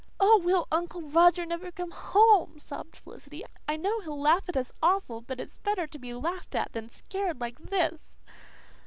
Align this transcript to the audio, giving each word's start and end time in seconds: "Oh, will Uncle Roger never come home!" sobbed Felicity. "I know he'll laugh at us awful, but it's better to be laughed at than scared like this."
"Oh, 0.19 0.41
will 0.43 0.67
Uncle 0.71 1.03
Roger 1.03 1.45
never 1.45 1.71
come 1.71 1.91
home!" 1.91 2.57
sobbed 2.57 2.95
Felicity. 2.95 3.43
"I 3.67 3.75
know 3.75 4.01
he'll 4.01 4.19
laugh 4.19 4.49
at 4.49 4.57
us 4.57 4.71
awful, 4.81 5.21
but 5.21 5.39
it's 5.39 5.59
better 5.59 5.85
to 5.85 5.99
be 5.99 6.11
laughed 6.11 6.55
at 6.55 6.73
than 6.73 6.89
scared 6.89 7.39
like 7.39 7.59
this." 7.59 8.15